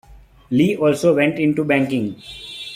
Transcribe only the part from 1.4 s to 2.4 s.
banking.